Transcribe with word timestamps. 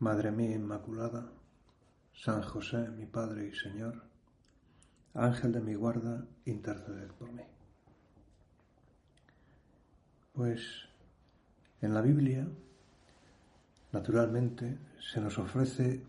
Madre 0.00 0.30
mía 0.30 0.54
Inmaculada, 0.54 1.32
San 2.12 2.42
José, 2.42 2.88
mi 2.90 3.06
Padre 3.06 3.48
y 3.48 3.52
Señor, 3.52 4.02
Ángel 5.14 5.50
de 5.50 5.60
mi 5.60 5.74
guarda, 5.74 6.24
interceded 6.44 7.08
por 7.18 7.32
mí. 7.32 7.42
Pues 10.32 10.88
en 11.80 11.94
la 11.94 12.00
Biblia, 12.00 12.46
naturalmente, 13.90 14.78
se 15.00 15.20
nos 15.20 15.36
ofrece, 15.38 16.04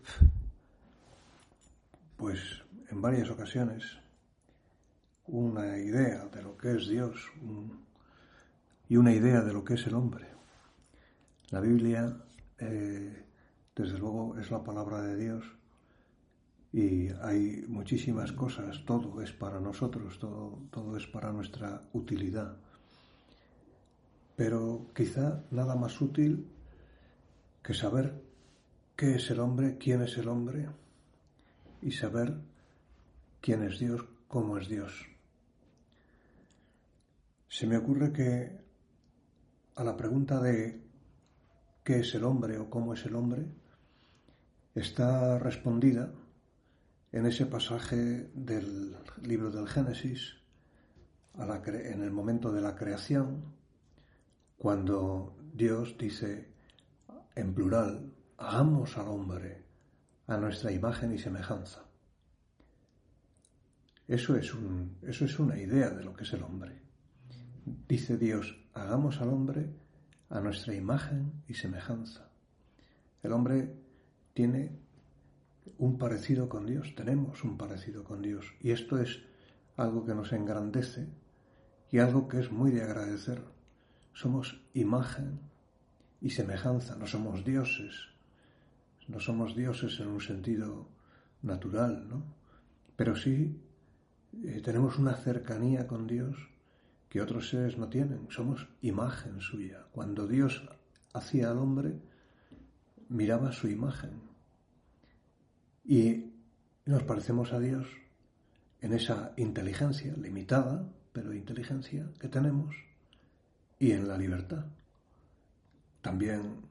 pues 2.16 2.62
en 2.90 3.02
varias 3.02 3.28
ocasiones, 3.30 3.98
una 5.26 5.78
idea 5.78 6.26
de 6.26 6.42
lo 6.42 6.56
que 6.56 6.76
es 6.76 6.88
Dios 6.88 7.28
y 8.88 8.96
una 8.96 9.12
idea 9.12 9.40
de 9.40 9.52
lo 9.52 9.64
que 9.64 9.74
es 9.74 9.86
el 9.88 9.94
hombre. 9.94 10.26
La 11.50 11.60
Biblia 11.60 12.16
eh, 12.58 13.24
desde 13.80 13.98
luego 13.98 14.36
es 14.38 14.50
la 14.50 14.62
palabra 14.62 15.00
de 15.02 15.16
Dios 15.16 15.44
y 16.72 17.08
hay 17.22 17.64
muchísimas 17.66 18.32
cosas, 18.32 18.84
todo 18.84 19.20
es 19.22 19.32
para 19.32 19.58
nosotros, 19.58 20.18
todo, 20.18 20.58
todo 20.70 20.96
es 20.96 21.06
para 21.06 21.32
nuestra 21.32 21.82
utilidad. 21.92 22.56
Pero 24.36 24.86
quizá 24.94 25.42
nada 25.50 25.74
más 25.74 26.00
útil 26.00 26.46
que 27.62 27.74
saber 27.74 28.22
qué 28.96 29.16
es 29.16 29.30
el 29.30 29.40
hombre, 29.40 29.78
quién 29.78 30.02
es 30.02 30.16
el 30.18 30.28
hombre 30.28 30.68
y 31.82 31.90
saber 31.90 32.36
quién 33.40 33.62
es 33.64 33.78
Dios, 33.78 34.04
cómo 34.28 34.58
es 34.58 34.68
Dios. 34.68 34.92
Se 37.48 37.66
me 37.66 37.76
ocurre 37.76 38.12
que 38.12 38.60
a 39.74 39.82
la 39.82 39.96
pregunta 39.96 40.40
de 40.40 40.80
qué 41.82 42.00
es 42.00 42.14
el 42.14 42.24
hombre 42.24 42.58
o 42.58 42.70
cómo 42.70 42.94
es 42.94 43.04
el 43.06 43.16
hombre, 43.16 43.46
está 44.74 45.38
respondida 45.38 46.12
en 47.12 47.26
ese 47.26 47.46
pasaje 47.46 48.30
del 48.34 48.96
libro 49.22 49.50
del 49.50 49.68
Génesis, 49.68 50.36
en 51.38 52.02
el 52.02 52.10
momento 52.10 52.52
de 52.52 52.60
la 52.60 52.76
creación, 52.76 53.54
cuando 54.56 55.36
Dios 55.52 55.96
dice 55.98 56.52
en 57.34 57.54
plural, 57.54 58.12
hagamos 58.36 58.96
al 58.98 59.08
hombre 59.08 59.64
a 60.26 60.36
nuestra 60.36 60.70
imagen 60.70 61.12
y 61.12 61.18
semejanza. 61.18 61.84
Eso 64.06 64.36
es, 64.36 64.52
un, 64.54 64.98
eso 65.02 65.24
es 65.24 65.38
una 65.38 65.56
idea 65.58 65.90
de 65.90 66.04
lo 66.04 66.14
que 66.14 66.24
es 66.24 66.32
el 66.32 66.42
hombre. 66.42 66.82
Dice 67.88 68.16
Dios, 68.16 68.56
hagamos 68.74 69.20
al 69.20 69.28
hombre 69.28 69.70
a 70.28 70.40
nuestra 70.40 70.74
imagen 70.74 71.42
y 71.48 71.54
semejanza. 71.54 72.28
El 73.22 73.32
hombre 73.32 73.79
tiene 74.34 74.78
un 75.78 75.98
parecido 75.98 76.48
con 76.48 76.66
Dios, 76.66 76.94
tenemos 76.94 77.44
un 77.44 77.56
parecido 77.56 78.04
con 78.04 78.22
Dios. 78.22 78.54
Y 78.60 78.70
esto 78.70 78.98
es 78.98 79.22
algo 79.76 80.04
que 80.04 80.14
nos 80.14 80.32
engrandece 80.32 81.08
y 81.90 81.98
algo 81.98 82.28
que 82.28 82.40
es 82.40 82.52
muy 82.52 82.70
de 82.70 82.82
agradecer. 82.82 83.42
Somos 84.12 84.60
imagen 84.74 85.40
y 86.20 86.30
semejanza, 86.30 86.96
no 86.96 87.06
somos 87.06 87.44
dioses. 87.44 88.08
No 89.08 89.18
somos 89.18 89.56
dioses 89.56 89.98
en 90.00 90.08
un 90.08 90.20
sentido 90.20 90.88
natural, 91.42 92.08
¿no? 92.08 92.22
Pero 92.96 93.16
sí 93.16 93.60
eh, 94.44 94.60
tenemos 94.62 94.98
una 94.98 95.14
cercanía 95.14 95.86
con 95.86 96.06
Dios 96.06 96.36
que 97.08 97.20
otros 97.20 97.48
seres 97.48 97.76
no 97.76 97.88
tienen. 97.88 98.26
Somos 98.30 98.68
imagen 98.82 99.40
suya. 99.40 99.86
Cuando 99.90 100.28
Dios 100.28 100.62
hacía 101.12 101.50
al 101.50 101.58
hombre, 101.58 101.98
miraba 103.10 103.52
su 103.52 103.68
imagen. 103.68 104.22
Y 105.84 106.32
nos 106.86 107.02
parecemos 107.02 107.52
a 107.52 107.58
Dios 107.58 107.86
en 108.80 108.94
esa 108.94 109.34
inteligencia 109.36 110.14
limitada, 110.16 110.88
pero 111.12 111.34
inteligencia 111.34 112.08
que 112.18 112.28
tenemos, 112.28 112.74
y 113.78 113.92
en 113.92 114.08
la 114.08 114.16
libertad, 114.16 114.64
también 116.00 116.62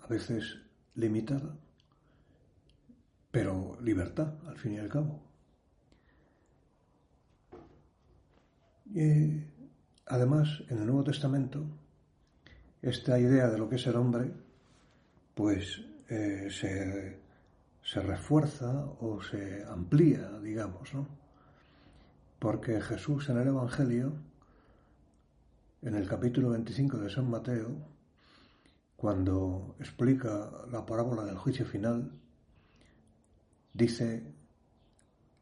a 0.00 0.06
veces 0.06 0.58
limitada, 0.94 1.56
pero 3.30 3.76
libertad 3.82 4.34
al 4.46 4.58
fin 4.58 4.74
y 4.74 4.78
al 4.78 4.88
cabo. 4.88 5.22
Y 8.92 9.44
además, 10.06 10.62
en 10.68 10.78
el 10.78 10.86
Nuevo 10.86 11.04
Testamento, 11.04 11.66
esta 12.80 13.18
idea 13.18 13.48
de 13.48 13.58
lo 13.58 13.68
que 13.68 13.76
es 13.76 13.86
el 13.86 13.96
hombre 13.96 14.32
pues 15.40 15.80
eh, 16.10 16.50
se, 16.50 18.00
refuerza 18.02 18.84
o 19.00 19.22
se 19.22 19.64
amplía, 19.64 20.38
digamos, 20.42 20.92
¿no? 20.92 21.08
Porque 22.38 22.78
Jesús 22.82 23.30
en 23.30 23.38
el 23.38 23.48
Evangelio, 23.48 24.12
en 25.80 25.94
el 25.94 26.06
capítulo 26.06 26.50
25 26.50 26.98
de 26.98 27.08
San 27.08 27.30
Mateo, 27.30 27.70
cuando 28.96 29.76
explica 29.78 30.50
la 30.70 30.84
parábola 30.84 31.24
del 31.24 31.38
juicio 31.38 31.64
final, 31.64 32.12
dice, 33.72 34.34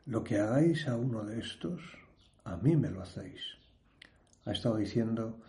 lo 0.06 0.22
que 0.22 0.38
hagáis 0.38 0.86
a 0.86 0.94
uno 0.94 1.24
de 1.24 1.40
estos, 1.40 1.82
a 2.44 2.56
mí 2.56 2.76
me 2.76 2.92
lo 2.92 3.02
hacéis. 3.02 3.40
Ha 4.44 4.52
estado 4.52 4.76
diciendo, 4.76 5.40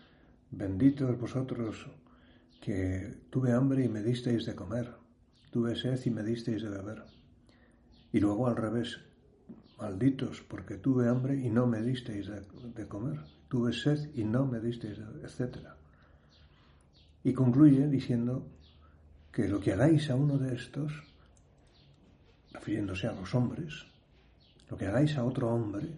benditos 0.50 1.16
vosotros 1.20 1.86
que 2.60 3.22
tuve 3.30 3.52
hambre 3.52 3.84
y 3.84 3.88
me 3.88 4.02
disteis 4.02 4.44
de 4.44 4.54
comer, 4.54 4.94
tuve 5.50 5.74
sed 5.74 5.98
y 6.04 6.10
me 6.10 6.22
disteis 6.22 6.62
de 6.62 6.68
beber. 6.68 7.04
Y 8.12 8.20
luego 8.20 8.46
al 8.48 8.56
revés, 8.56 9.00
malditos, 9.78 10.42
porque 10.42 10.76
tuve 10.76 11.08
hambre 11.08 11.36
y 11.36 11.48
no 11.48 11.66
me 11.66 11.80
disteis 11.80 12.28
de, 12.28 12.86
comer, 12.86 13.20
tuve 13.48 13.72
sed 13.72 14.10
y 14.14 14.24
no 14.24 14.44
me 14.44 14.60
disteis, 14.60 14.98
de, 14.98 15.04
etc. 15.26 15.68
Y 17.24 17.32
concluye 17.32 17.88
diciendo 17.88 18.46
que 19.32 19.48
lo 19.48 19.60
que 19.60 19.72
hagáis 19.72 20.10
a 20.10 20.16
uno 20.16 20.36
de 20.36 20.54
estos, 20.54 20.92
refiriéndose 22.52 23.06
a 23.06 23.12
los 23.12 23.34
hombres, 23.34 23.86
lo 24.68 24.76
que 24.76 24.86
hagáis 24.86 25.16
a 25.16 25.24
otro 25.24 25.48
hombre, 25.48 25.88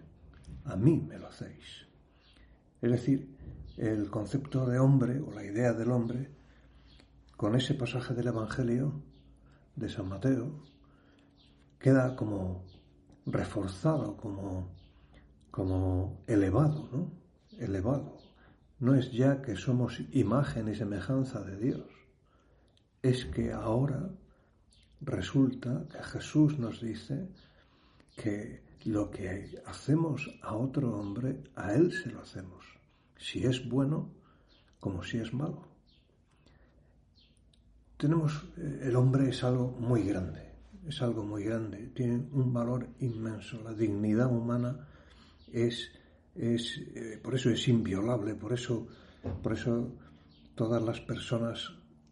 a 0.65 0.77
mí 0.77 1.05
me 1.07 1.17
lo 1.17 1.27
hacéis. 1.27 1.87
Es 2.81 2.91
decir, 2.91 3.35
el 3.77 4.09
concepto 4.09 4.65
de 4.65 4.79
hombre 4.79 5.19
o 5.19 5.31
la 5.31 5.43
idea 5.43 5.73
del 5.73 5.91
hombre 5.91 6.29
con 7.43 7.57
ese 7.57 7.73
pasaje 7.73 8.13
del 8.13 8.27
Evangelio 8.27 9.03
de 9.75 9.89
San 9.89 10.07
Mateo, 10.07 10.63
queda 11.77 12.15
como 12.15 12.63
reforzado, 13.25 14.15
como, 14.15 14.69
como 15.51 16.23
elevado, 16.25 16.87
¿no? 16.93 17.11
Elevado. 17.59 18.17
No 18.79 18.95
es 18.95 19.11
ya 19.11 19.41
que 19.41 19.57
somos 19.57 19.99
imagen 20.13 20.69
y 20.69 20.75
semejanza 20.75 21.41
de 21.41 21.57
Dios, 21.57 21.89
es 23.01 23.25
que 23.25 23.51
ahora 23.51 24.09
resulta 25.01 25.85
que 25.91 26.01
Jesús 26.01 26.57
nos 26.57 26.79
dice 26.79 27.27
que 28.15 28.63
lo 28.85 29.11
que 29.11 29.61
hacemos 29.65 30.33
a 30.43 30.55
otro 30.55 30.97
hombre, 30.97 31.43
a 31.57 31.73
Él 31.73 31.91
se 31.91 32.09
lo 32.09 32.21
hacemos, 32.21 32.63
si 33.17 33.45
es 33.45 33.67
bueno 33.67 34.13
como 34.79 35.03
si 35.03 35.17
es 35.17 35.33
malo 35.33 35.72
tenemos, 38.03 38.43
eh, 38.57 38.81
el 38.83 38.97
hombre 38.97 39.29
es 39.29 39.45
algo 39.45 39.77
muy 39.79 40.03
grande, 40.03 40.41
es 40.85 41.01
algo 41.01 41.23
muy 41.23 41.45
grande, 41.45 41.89
tiene 41.95 42.27
un 42.33 42.51
valor 42.51 42.89
inmenso. 42.99 43.63
La 43.63 43.73
dignidad 43.73 44.29
humana 44.29 44.75
es, 45.53 45.89
es 46.35 46.81
eh, 46.95 47.17
por 47.23 47.33
eso 47.35 47.49
es 47.49 47.65
inviolable, 47.69 48.35
por 48.35 48.51
eso, 48.51 48.85
por 49.41 49.53
eso 49.53 49.95
todas 50.53 50.83
las 50.83 50.99
personas 50.99 51.71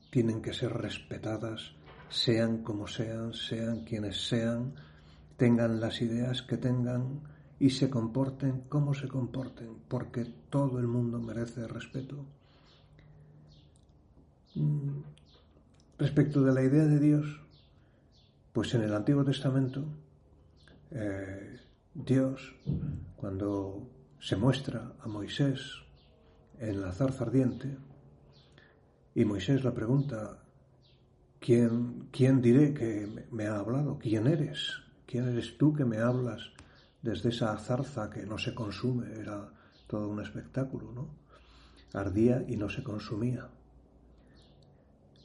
tienen 0.10 0.42
que 0.42 0.54
ser 0.54 0.72
respetadas, 0.72 1.74
sean 2.08 2.64
como 2.64 2.88
sean, 2.88 3.34
sean 3.34 3.84
quienes 3.84 4.30
sean, 4.30 4.74
tengan 5.36 5.82
las 5.82 6.02
ideas 6.02 6.42
que 6.42 6.56
tengan 6.56 7.20
y 7.60 7.70
se 7.70 7.90
comporten 7.90 8.62
como 8.70 8.94
se 8.94 9.10
comporten, 9.10 9.76
porque 9.90 10.24
todo 10.50 10.80
el 10.80 10.88
mundo 10.88 11.20
merece 11.20 11.68
respeto. 11.68 12.26
Respecto 16.02 16.42
de 16.42 16.52
la 16.52 16.64
idea 16.64 16.86
de 16.86 16.98
Dios, 16.98 17.28
Pues 18.54 18.74
en 18.74 18.82
el 18.82 18.96
Antiguo 18.96 19.24
Testamento, 19.24 19.86
eh, 20.90 21.60
Dios, 21.94 22.56
cuando 23.16 23.88
se 24.20 24.36
muestra 24.36 24.94
a 25.00 25.08
Moisés 25.08 25.62
en 26.58 26.82
la 26.82 26.92
zarza 26.92 27.26
ardiente, 27.26 27.78
y 29.14 29.26
Moisés 29.26 29.64
le 29.64 29.70
pregunta, 29.74 30.40
¿quién, 31.40 32.10
quién 32.12 32.42
diré 32.42 32.74
que 32.74 33.28
me 33.30 33.46
ha 33.46 33.60
hablado? 33.60 34.00
¿Quién 34.00 34.26
eres? 34.26 34.82
¿Quién 35.06 35.28
eres 35.28 35.56
tú 35.60 35.72
que 35.72 35.86
me 35.86 36.00
hablas 36.00 36.50
desde 37.04 37.30
esa 37.30 37.56
zarza 37.60 38.10
que 38.10 38.26
no 38.26 38.40
se 38.40 38.56
consume? 38.56 39.20
Era 39.20 39.54
todo 39.86 40.10
un 40.10 40.20
espectáculo, 40.20 40.92
¿no? 40.94 41.14
Ardía 41.94 42.44
y 42.48 42.58
no 42.58 42.72
se 42.72 42.82
consumía. 42.82 43.52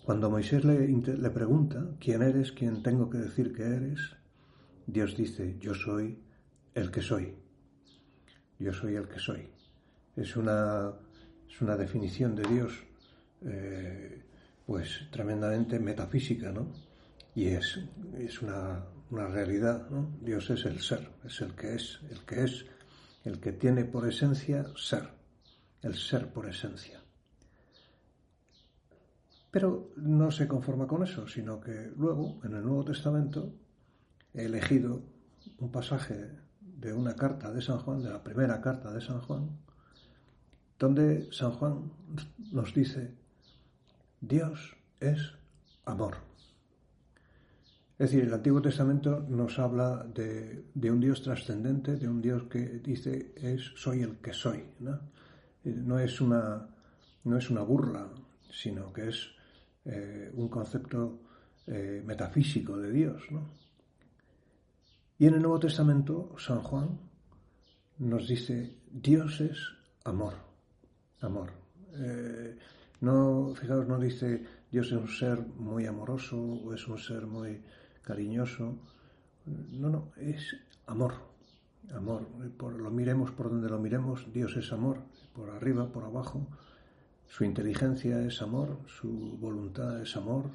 Cuando 0.07 0.31
Moisés 0.31 0.65
le, 0.65 1.31
pregunta, 1.31 1.85
¿quién 1.99 2.23
eres? 2.23 2.53
¿Quién 2.53 2.81
tengo 2.81 3.11
que 3.11 3.19
decir 3.19 3.53
que 3.53 3.65
eres? 3.65 3.99
Dios 4.87 5.17
dice, 5.17 5.57
yo 5.59 5.75
soy 5.75 6.23
el 6.75 6.93
que 6.93 7.03
soy. 7.03 7.37
Yo 8.61 8.73
soy 8.73 8.95
el 8.95 9.09
que 9.09 9.19
soy. 9.19 9.49
Es 10.15 10.37
una, 10.37 10.93
es 11.51 11.61
una 11.61 11.77
definición 11.77 12.37
de 12.37 12.45
Dios, 12.45 12.85
eh, 13.47 14.23
pues 14.65 15.09
tremendamente 15.11 15.81
metafísica, 15.81 16.53
¿no? 16.53 16.71
Y 17.35 17.47
es, 17.49 17.81
es 18.17 18.41
una, 18.43 18.87
una 19.11 19.27
realidad, 19.27 19.91
¿no? 19.91 20.17
Dios 20.21 20.49
es 20.51 20.67
el 20.67 20.79
ser, 20.79 21.11
es 21.25 21.41
el 21.41 21.57
que 21.57 21.75
es, 21.75 21.99
el 22.09 22.21
que 22.25 22.45
es, 22.45 22.65
el 23.25 23.41
que 23.41 23.51
tiene 23.51 23.85
por 23.85 24.07
esencia 24.07 24.67
ser, 24.77 25.09
el 25.83 25.97
ser 25.97 26.33
por 26.33 26.49
esencia. 26.49 27.03
Pero 29.57 29.95
no 29.97 30.31
se 30.31 30.47
conforma 30.47 30.87
con 30.87 31.03
eso, 31.03 31.27
sino 31.27 31.59
que 31.59 31.91
luego, 31.97 32.39
en 32.45 32.53
el 32.53 32.63
Nuevo 32.63 32.85
Testamento, 32.85 33.55
he 34.35 34.45
elegido 34.45 35.03
un 35.57 35.73
pasaje 35.73 36.31
de 36.61 36.93
una 36.93 37.17
carta 37.17 37.51
de 37.51 37.63
San 37.63 37.79
Juan, 37.79 38.03
de 38.03 38.11
la 38.11 38.23
primera 38.23 38.61
carta 38.61 38.93
de 38.93 39.01
San 39.01 39.23
Juan, 39.23 39.49
donde 40.79 41.33
San 41.33 41.53
Juan 41.53 41.91
nos 42.53 42.75
dice, 42.75 43.15
Dios 44.21 44.77
es 45.01 45.33
amor. 45.87 46.17
Es 47.99 48.11
decir, 48.11 48.25
el 48.25 48.35
Antiguo 48.35 48.61
Testamento 48.61 49.25
nos 49.27 49.59
habla 49.59 50.05
de, 50.05 50.67
un 50.91 51.01
Dios 51.01 51.23
trascendente, 51.23 51.97
de 51.97 52.07
un 52.07 52.21
Dios 52.21 52.43
que 52.51 52.61
dice 52.61 53.33
es 53.35 53.73
soy 53.77 54.03
el 54.03 54.19
que 54.19 54.35
soy. 54.35 54.65
No, 55.65 55.99
es 55.99 56.21
una 56.21 56.69
burla, 57.63 58.11
sino 58.51 58.93
que 58.93 59.09
es 59.09 59.36
eh, 59.87 60.31
un 60.35 60.49
concepto 60.49 61.21
eh, 61.67 62.03
metafísico 62.05 62.77
de 62.77 62.93
Dios. 62.93 63.23
Y 65.19 65.27
en 65.27 65.35
el 65.35 65.43
Nuevo 65.43 65.61
Testamento, 65.61 66.35
San 66.39 66.61
Juan 66.61 66.99
nos 67.99 68.29
dice, 68.29 68.79
Dios 68.91 69.41
es 69.41 69.59
amor, 70.05 70.35
amor. 71.21 71.53
Eh, 71.95 72.59
no, 73.01 73.55
fijaos, 73.55 73.87
no 73.87 73.99
dice 73.99 74.45
Dios 74.71 74.89
es 74.89 74.93
un 74.93 75.09
ser 75.09 75.41
muy 75.41 75.87
amoroso 75.87 76.37
o 76.37 76.75
es 76.75 76.87
un 76.89 76.99
ser 76.99 77.27
muy 77.27 77.63
cariñoso. 78.03 78.79
No, 79.47 79.89
no, 79.89 80.13
es 80.17 80.57
amor, 80.87 81.15
amor. 81.95 82.27
Por, 82.57 82.75
lo 82.75 82.91
miremos 82.91 83.31
por 83.31 83.51
donde 83.51 83.69
lo 83.69 83.79
miremos, 83.79 84.27
Dios 84.33 84.57
es 84.57 84.73
amor, 84.73 85.03
por 85.33 85.51
arriba, 85.51 85.91
por 85.91 86.05
abajo, 86.05 86.49
su 87.29 87.45
inteligencia 87.45 88.21
es 88.21 88.41
amor, 88.43 88.79
su 88.87 89.37
voluntad 89.39 90.01
es 90.01 90.17
amor, 90.17 90.51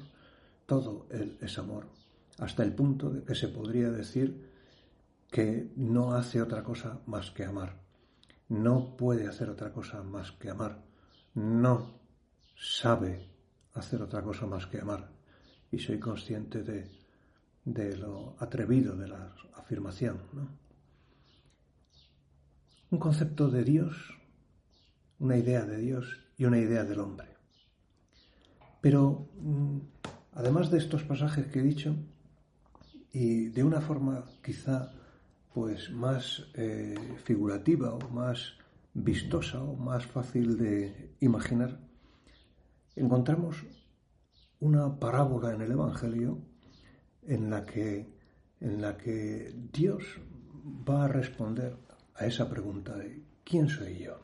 todo 0.66 1.06
Él 1.10 1.36
es 1.40 1.58
amor, 1.58 1.86
hasta 2.38 2.62
el 2.62 2.74
punto 2.74 3.10
de 3.10 3.22
que 3.22 3.34
se 3.34 3.48
podría 3.48 3.90
decir 3.90 4.50
que 5.30 5.72
no 5.76 6.14
hace 6.14 6.42
otra 6.42 6.62
cosa 6.62 7.00
más 7.06 7.30
que 7.30 7.44
amar. 7.44 7.80
No 8.48 8.96
puede 8.96 9.26
hacer 9.26 9.48
otra 9.48 9.72
cosa 9.72 10.02
más 10.02 10.32
que 10.32 10.50
amar. 10.50 10.84
No 11.34 12.00
sabe 12.54 13.30
hacer 13.72 14.02
otra 14.02 14.22
cosa 14.22 14.46
más 14.46 14.66
que 14.66 14.78
amar. 14.78 15.10
Y 15.70 15.78
soy 15.78 15.98
consciente 15.98 16.62
de, 16.62 16.90
de 17.64 17.96
lo 17.96 18.36
atrevido 18.38 18.94
de 18.94 19.08
la 19.08 19.34
afirmación. 19.54 20.20
Un 22.90 22.98
concepto 22.98 23.48
de 23.48 23.64
Dios, 23.64 23.96
una 25.22 25.36
idea 25.36 25.64
de 25.64 25.76
Dios 25.76 26.20
y 26.36 26.46
una 26.46 26.58
idea 26.58 26.82
del 26.82 26.98
hombre. 26.98 27.28
Pero 28.80 29.28
mm, 29.40 29.78
además 30.32 30.68
de 30.72 30.78
estos 30.78 31.04
pasajes 31.04 31.46
que 31.46 31.60
he 31.60 31.62
dicho, 31.62 31.94
y 33.12 33.46
de 33.50 33.62
una 33.62 33.80
forma 33.80 34.24
quizá 34.44 34.92
pues 35.54 35.90
más 35.92 36.48
eh, 36.54 36.96
figurativa 37.22 37.94
o 37.94 38.08
más 38.10 38.54
vistosa 38.94 39.62
o 39.62 39.76
más 39.76 40.06
fácil 40.06 40.58
de 40.58 41.14
imaginar, 41.20 41.78
encontramos 42.96 43.64
una 44.58 44.98
parábola 44.98 45.52
en 45.52 45.60
el 45.60 45.70
Evangelio 45.70 46.38
en 47.22 47.48
la 47.48 47.64
que, 47.64 48.12
en 48.58 48.82
la 48.82 48.96
que 48.96 49.54
Dios 49.72 50.02
va 50.88 51.04
a 51.04 51.08
responder 51.08 51.76
a 52.16 52.26
esa 52.26 52.50
pregunta 52.50 52.96
de 52.96 53.22
¿quién 53.44 53.68
soy 53.68 54.00
yo? 54.00 54.18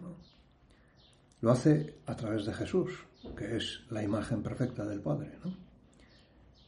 Lo 1.40 1.52
hace 1.52 1.94
a 2.06 2.16
través 2.16 2.46
de 2.46 2.52
Jesús, 2.52 2.90
que 3.36 3.56
es 3.56 3.80
la 3.90 4.02
imagen 4.02 4.42
perfecta 4.42 4.84
del 4.84 5.00
Padre. 5.00 5.38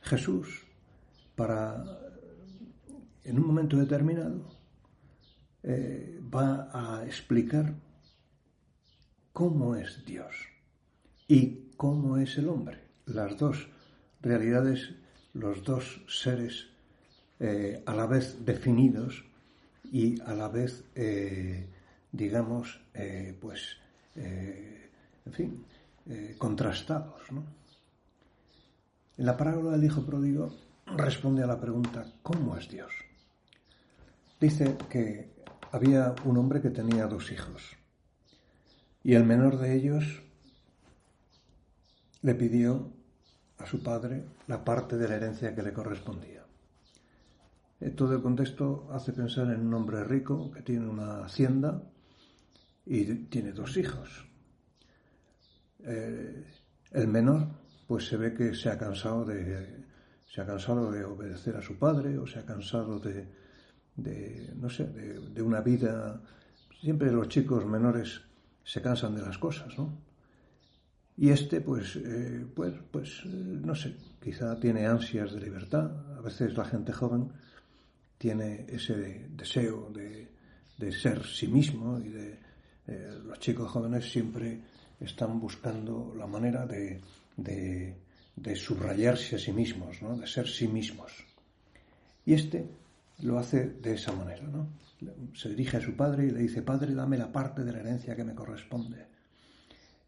Jesús, 0.02 0.64
para, 1.34 1.84
en 3.24 3.38
un 3.38 3.46
momento 3.46 3.76
determinado, 3.76 4.60
eh, 5.62 6.20
va 6.32 6.70
a 6.72 7.04
explicar 7.04 7.74
cómo 9.32 9.74
es 9.74 10.04
Dios 10.04 10.34
y 11.26 11.70
cómo 11.76 12.16
es 12.16 12.38
el 12.38 12.48
hombre. 12.48 12.78
Las 13.06 13.36
dos 13.36 13.68
realidades, 14.22 14.94
los 15.34 15.64
dos 15.64 16.02
seres 16.08 16.68
eh, 17.40 17.82
a 17.86 17.94
la 17.94 18.06
vez 18.06 18.44
definidos 18.44 19.24
y 19.90 20.20
a 20.22 20.34
la 20.34 20.48
vez, 20.48 20.84
eh, 20.94 21.68
digamos, 22.12 22.80
pues 23.40 23.79
eh, 24.16 24.90
en 25.26 25.32
fin, 25.32 25.64
eh, 26.06 26.34
contrastados. 26.38 27.22
En 27.30 29.26
la 29.26 29.36
parábola 29.36 29.72
del 29.72 29.84
Hijo 29.84 30.04
Pródigo 30.04 30.54
responde 30.96 31.42
a 31.42 31.46
la 31.46 31.60
pregunta, 31.60 32.04
¿cómo 32.22 32.56
es 32.56 32.68
Dios? 32.68 32.92
Dice 34.40 34.76
que 34.88 35.30
había 35.72 36.14
un 36.24 36.38
hombre 36.38 36.60
que 36.60 36.70
tenía 36.70 37.06
dos 37.06 37.30
hijos 37.30 37.76
y 39.02 39.14
el 39.14 39.24
menor 39.24 39.58
de 39.58 39.74
ellos 39.74 40.22
le 42.22 42.34
pidió 42.34 42.92
a 43.58 43.66
su 43.66 43.82
padre 43.82 44.24
la 44.46 44.64
parte 44.64 44.96
de 44.96 45.08
la 45.08 45.16
herencia 45.16 45.54
que 45.54 45.62
le 45.62 45.72
correspondía. 45.72 46.44
Eh, 47.80 47.90
todo 47.90 48.14
el 48.14 48.22
contexto 48.22 48.88
hace 48.92 49.12
pensar 49.12 49.50
en 49.50 49.66
un 49.66 49.74
hombre 49.74 50.04
rico 50.04 50.50
que 50.50 50.62
tiene 50.62 50.86
una 50.86 51.24
hacienda 51.24 51.82
y 52.90 53.04
tiene 53.26 53.52
dos 53.52 53.76
hijos. 53.76 54.26
Eh, 55.84 56.44
el 56.90 57.06
menor, 57.06 57.46
pues 57.86 58.08
se 58.08 58.16
ve 58.16 58.34
que 58.34 58.52
se 58.52 58.68
ha 58.68 58.76
cansado 58.76 59.24
de 59.24 59.84
se 60.26 60.40
ha 60.40 60.46
cansado 60.46 60.90
de 60.90 61.04
obedecer 61.04 61.56
a 61.56 61.62
su 61.62 61.76
padre 61.76 62.18
o 62.18 62.26
se 62.26 62.40
ha 62.40 62.44
cansado 62.44 63.00
de, 63.00 63.26
no 64.56 64.68
sé, 64.68 64.86
de, 64.86 65.42
una 65.42 65.60
vida. 65.60 66.20
Siempre 66.80 67.10
los 67.10 67.28
chicos 67.28 67.66
menores 67.66 68.20
se 68.62 68.80
cansan 68.80 69.16
de 69.16 69.22
las 69.22 69.38
cosas, 69.38 69.76
¿no? 69.76 69.98
Y 71.16 71.30
este, 71.30 71.60
pues, 71.60 71.96
eh, 71.96 72.46
pues, 72.54 72.74
pues, 72.92 73.26
no 73.26 73.74
sé, 73.74 73.96
quizá 74.22 74.58
tiene 74.58 74.86
ansias 74.86 75.32
de 75.32 75.40
libertad. 75.40 76.16
A 76.16 76.20
veces 76.20 76.56
la 76.56 76.64
gente 76.64 76.92
joven 76.92 77.32
tiene 78.16 78.66
ese 78.68 79.28
deseo 79.30 79.90
de, 79.90 80.28
de 80.78 80.92
ser 80.92 81.24
sí 81.24 81.48
mismo 81.48 81.98
y 81.98 82.08
de, 82.08 82.38
eh, 82.90 83.20
los 83.24 83.38
chicos 83.38 83.70
jóvenes 83.70 84.10
siempre 84.10 84.60
están 84.98 85.38
buscando 85.38 86.12
la 86.16 86.26
manera 86.26 86.66
de, 86.66 87.00
subrayarse 88.56 89.36
a 89.36 89.38
sí 89.38 89.52
mismos, 89.52 90.02
¿no? 90.02 90.16
de 90.16 90.26
ser 90.26 90.48
sí 90.48 90.66
mismos. 90.66 91.12
Y 92.26 92.34
este 92.34 92.68
lo 93.20 93.38
hace 93.38 93.66
de 93.66 93.94
esa 93.94 94.12
manera. 94.12 94.42
¿no? 94.42 94.68
Se 95.34 95.48
dirige 95.50 95.76
a 95.76 95.80
su 95.80 95.94
padre 95.94 96.26
y 96.26 96.30
le 96.30 96.40
dice, 96.40 96.62
Padre, 96.62 96.94
dame 96.94 97.16
la 97.16 97.30
parte 97.30 97.64
de 97.64 97.72
la 97.72 97.80
herencia 97.80 98.16
que 98.16 98.24
me 98.24 98.34
corresponde. 98.34 99.06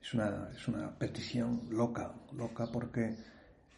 Es 0.02 0.12
una, 0.14 0.50
es 0.54 0.66
una 0.66 0.98
petición 0.98 1.68
loca, 1.70 2.12
loca 2.32 2.66
porque, 2.70 3.16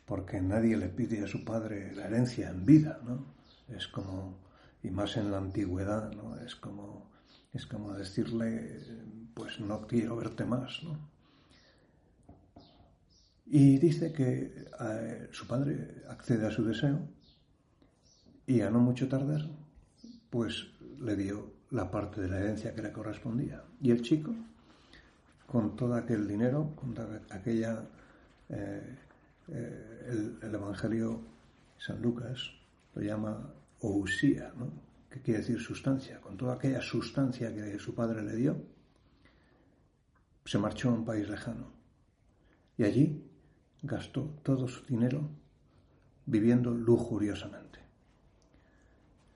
porque 0.07 0.41
nadie 0.41 0.77
le 0.77 0.89
pide 0.89 1.23
a 1.23 1.27
su 1.27 1.45
padre 1.45 1.95
la 1.95 2.07
herencia 2.07 2.49
en 2.49 2.65
vida. 2.65 3.01
¿no? 3.05 3.35
Es 3.69 3.87
como, 3.89 4.39
y 4.83 4.91
más 4.91 5.17
en 5.17 5.31
la 5.31 5.39
antigüedad, 5.39 6.11
¿no? 6.13 6.39
es 6.41 6.57
como 6.57 7.14
es 7.55 7.67
como 7.67 7.95
decirle, 7.95 8.81
pues 9.33 9.61
no 9.61 9.87
quiero 9.87 10.17
verte 10.17 10.45
más, 10.45 10.83
¿no? 10.83 11.15
Y 13.47 13.79
dice 13.79 14.13
que 14.13 14.67
eh, 14.81 15.29
su 15.31 15.47
padre 15.47 16.03
accede 16.09 16.47
a 16.47 16.51
su 16.51 16.65
deseo 16.65 17.01
y 18.47 18.61
a 18.63 18.71
no 18.71 18.81
mucho 18.81 19.09
tardar, 19.09 19.49
pues 20.31 20.67
le 21.01 21.15
dio 21.15 21.53
la 21.71 21.91
parte 21.91 22.21
de 22.21 22.29
la 22.29 22.39
herencia 22.41 22.75
que 22.75 22.83
le 22.83 22.93
correspondía. 22.93 23.63
Y 23.81 23.91
el 23.91 24.03
chico, 24.03 24.35
con 25.47 25.77
todo 25.77 25.95
aquel 25.95 26.27
dinero, 26.27 26.75
con 26.75 26.95
aquella... 27.31 27.87
Eh, 28.49 28.99
eh, 29.49 30.39
el, 30.43 30.55
Evangelio 30.55 31.21
San 31.77 32.01
Lucas 32.01 32.51
lo 32.95 33.03
llama 33.03 33.53
ousía, 33.81 34.53
¿no? 34.57 34.71
Que 35.15 35.23
quiere 35.23 35.41
decir 35.43 35.61
sustancia. 35.61 36.21
Con 36.21 36.37
toda 36.37 36.55
aquella 36.55 36.81
sustancia 36.81 37.55
que 37.55 37.79
su 37.79 37.95
padre 37.95 38.21
le 38.21 38.35
dio, 38.35 38.61
se 40.45 40.59
marchó 40.59 40.91
a 40.91 40.95
un 40.95 41.05
país 41.05 41.29
lejano. 41.29 41.71
Y 42.77 42.83
allí 42.83 43.25
gastó 43.81 44.23
todo 44.43 44.67
su 44.67 44.85
dinero 44.87 45.31
viviendo 46.27 46.73
lujuriosamente. 46.73 47.79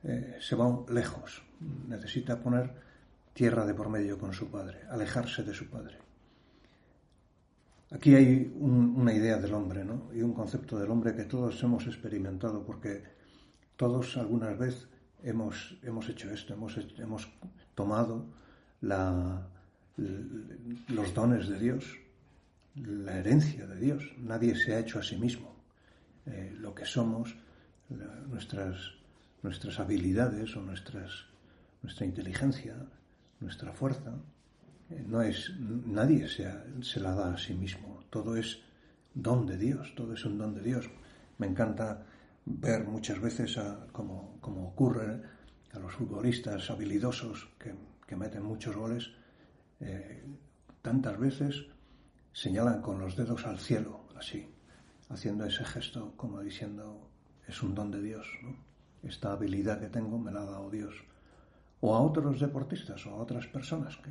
Eh, 0.02 0.38
se 0.40 0.56
va 0.56 0.84
lejos, 0.88 1.44
necesita 1.86 2.42
poner 2.42 2.74
tierra 3.32 3.64
de 3.64 3.74
por 3.74 3.88
medio 3.88 4.18
con 4.18 4.32
su 4.32 4.50
padre, 4.50 4.80
alejarse 4.90 5.44
de 5.44 5.54
su 5.54 5.70
padre. 5.70 5.98
Aquí 7.92 8.16
hay 8.16 8.52
una 8.58 9.14
idea 9.14 9.38
del 9.38 9.54
hombre, 9.54 9.84
¿no? 9.84 10.10
Y 10.12 10.22
un 10.22 10.34
concepto 10.34 10.76
del 10.76 10.90
hombre 10.90 11.14
que 11.14 11.24
todos 11.24 11.62
hemos 11.62 11.86
experimentado, 11.86 12.64
porque 12.64 13.04
todos 13.76 14.16
algunas 14.16 14.58
veces 14.58 14.88
hemos, 15.22 15.76
hemos 15.82 16.08
hecho 16.08 16.30
esto, 16.30 16.54
hemos, 16.54 16.76
hemos 16.98 17.28
tomado 17.74 18.26
los 18.80 19.44
dones 21.14 21.48
de 21.48 21.58
Dios, 21.58 21.84
la 22.76 23.18
herencia 23.18 23.66
de 23.66 23.80
Dios. 23.80 24.04
Nadie 24.18 24.54
se 24.54 24.74
ha 24.74 24.80
hecho 24.80 24.98
a 24.98 25.02
sí 25.02 25.16
mismo. 25.16 25.56
Eh, 26.26 26.54
lo 26.58 26.74
que 26.74 26.84
somos, 26.84 27.34
nuestras, 28.28 28.76
nuestras 29.42 29.80
habilidades 29.80 30.54
o 30.56 30.60
nuestras, 30.60 31.24
nuestra 31.82 32.06
inteligencia, 32.06 32.76
nuestra 33.40 33.72
fuerza, 33.72 34.14
eh, 34.90 35.04
no 35.06 35.22
es, 35.22 35.52
nadie 35.58 36.28
se, 36.28 36.52
se, 36.82 37.00
la 37.00 37.14
da 37.14 37.34
a 37.34 37.38
sí 37.38 37.54
mismo, 37.54 38.04
todo 38.10 38.36
es 38.36 38.60
don 39.14 39.46
de 39.46 39.56
Dios, 39.56 39.94
todo 39.94 40.14
es 40.14 40.24
un 40.24 40.38
don 40.38 40.54
de 40.54 40.62
Dios. 40.62 40.88
Me 41.38 41.46
encanta 41.46 42.04
ver 42.48 42.84
muchas 42.84 43.20
veces, 43.20 43.58
como, 43.92 44.38
ocurre, 44.42 45.22
a 45.72 45.78
los 45.78 45.92
futbolistas 45.94 46.70
habilidosos 46.70 47.48
que, 47.58 47.74
que 48.06 48.16
meten 48.16 48.42
muchos 48.42 48.74
goles, 48.74 49.10
eh, 49.80 50.24
tantas 50.82 51.18
veces 51.18 51.66
señalan 52.32 52.80
con 52.80 52.98
los 52.98 53.16
dedos 53.16 53.46
al 53.46 53.58
cielo, 53.58 54.06
así, 54.16 54.48
haciendo 55.08 55.44
ese 55.44 55.64
gesto 55.64 56.14
como 56.16 56.40
diciendo, 56.40 57.10
es 57.46 57.62
un 57.62 57.74
don 57.74 57.90
de 57.90 58.02
Dios, 58.02 58.26
esta 59.02 59.32
habilidad 59.32 59.80
que 59.80 59.88
tengo 59.88 60.18
me 60.18 60.32
la 60.32 60.42
ha 60.42 60.46
dado 60.46 60.70
Dios. 60.70 60.94
O 61.80 61.94
a 61.94 62.00
otros 62.00 62.40
deportistas 62.40 63.06
o 63.06 63.10
a 63.10 63.16
otras 63.16 63.46
personas 63.46 63.96
que 63.98 64.10